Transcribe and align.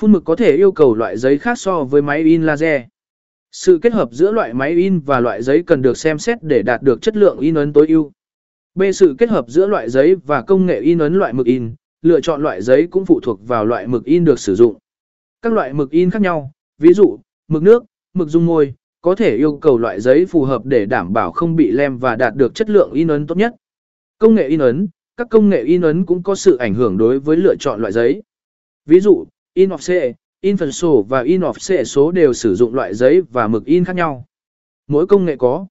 Phun 0.00 0.12
mực 0.12 0.24
có 0.24 0.36
thể 0.36 0.56
yêu 0.56 0.72
cầu 0.72 0.94
loại 0.94 1.18
giấy 1.18 1.38
khác 1.38 1.58
so 1.58 1.84
với 1.84 2.02
máy 2.02 2.22
in 2.22 2.42
laser. 2.42 2.82
Sự 3.52 3.78
kết 3.82 3.92
hợp 3.92 4.08
giữa 4.12 4.32
loại 4.32 4.54
máy 4.54 4.70
in 4.70 5.00
và 5.00 5.20
loại 5.20 5.42
giấy 5.42 5.62
cần 5.66 5.82
được 5.82 5.96
xem 5.96 6.18
xét 6.18 6.42
để 6.42 6.62
đạt 6.62 6.82
được 6.82 7.02
chất 7.02 7.16
lượng 7.16 7.38
in 7.38 7.54
ấn 7.54 7.72
tối 7.72 7.86
ưu. 7.88 8.12
B. 8.74 8.82
Sự 8.94 9.14
kết 9.18 9.28
hợp 9.28 9.44
giữa 9.48 9.66
loại 9.66 9.90
giấy 9.90 10.16
và 10.26 10.42
công 10.42 10.66
nghệ 10.66 10.80
in 10.80 10.98
ấn 10.98 11.14
loại 11.14 11.32
mực 11.32 11.46
in, 11.46 11.74
lựa 12.02 12.20
chọn 12.20 12.42
loại 12.42 12.62
giấy 12.62 12.88
cũng 12.90 13.06
phụ 13.06 13.20
thuộc 13.20 13.48
vào 13.48 13.64
loại 13.64 13.86
mực 13.86 14.04
in 14.04 14.24
được 14.24 14.38
sử 14.38 14.54
dụng. 14.54 14.76
Các 15.42 15.52
loại 15.52 15.72
mực 15.72 15.90
in 15.90 16.10
khác 16.10 16.22
nhau, 16.22 16.52
ví 16.78 16.92
dụ, 16.92 17.18
mực 17.48 17.62
nước, 17.62 17.84
mực 18.14 18.28
dung 18.28 18.46
môi, 18.46 18.74
có 19.00 19.14
thể 19.14 19.36
yêu 19.36 19.56
cầu 19.56 19.78
loại 19.78 20.00
giấy 20.00 20.26
phù 20.26 20.44
hợp 20.44 20.64
để 20.64 20.86
đảm 20.86 21.12
bảo 21.12 21.32
không 21.32 21.56
bị 21.56 21.70
lem 21.70 21.98
và 21.98 22.16
đạt 22.16 22.34
được 22.34 22.54
chất 22.54 22.70
lượng 22.70 22.92
in 22.92 23.08
ấn 23.08 23.26
tốt 23.26 23.38
nhất. 23.38 23.54
Công 24.18 24.34
nghệ 24.34 24.48
in 24.48 24.60
ấn, 24.60 24.88
các 25.16 25.26
công 25.30 25.48
nghệ 25.48 25.62
in 25.62 25.82
ấn 25.82 26.06
cũng 26.06 26.22
có 26.22 26.34
sự 26.34 26.56
ảnh 26.56 26.74
hưởng 26.74 26.98
đối 26.98 27.18
với 27.18 27.36
lựa 27.36 27.54
chọn 27.56 27.80
loại 27.80 27.92
giấy. 27.92 28.22
Ví 28.86 29.00
dụ, 29.00 29.26
in 29.54 29.70
offset, 29.70 30.12
in 30.40 30.56
phần 30.56 30.72
sổ 30.72 31.02
và 31.08 31.22
in 31.22 31.40
offset 31.40 31.84
số 31.84 32.10
đều 32.10 32.32
sử 32.32 32.54
dụng 32.54 32.74
loại 32.74 32.94
giấy 32.94 33.22
và 33.30 33.48
mực 33.48 33.64
in 33.64 33.84
khác 33.84 33.96
nhau. 33.96 34.24
Mỗi 34.86 35.06
công 35.06 35.24
nghệ 35.24 35.36
có 35.36 35.66